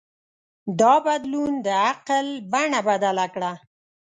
دا 0.79 0.93
بدلون 1.05 1.53
د 1.65 1.67
عقل 1.87 2.27
بڼه 2.51 2.79
بدله 2.89 3.25
کړه. 3.33 3.51